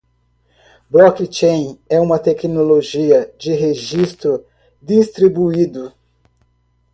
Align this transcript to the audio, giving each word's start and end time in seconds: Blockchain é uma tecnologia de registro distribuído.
Blockchain 0.91 1.77
é 1.87 1.99
uma 1.99 2.17
tecnologia 2.17 3.31
de 3.37 3.53
registro 3.53 4.43
distribuído. 4.81 5.93